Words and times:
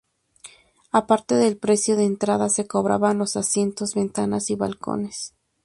Aparte 0.91 1.35
del 1.35 1.57
precio 1.59 1.95
de 1.95 2.05
entrada 2.05 2.49
se 2.49 2.65
cobraban 2.65 3.19
los 3.19 3.35
asientos, 3.35 3.93
ventanas 3.93 4.49
y 4.49 4.55
balcones. 4.55 5.35